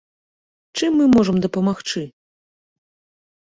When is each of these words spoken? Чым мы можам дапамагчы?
Чым 0.81 0.91
мы 1.01 1.05
можам 1.17 1.37
дапамагчы? 1.45 2.03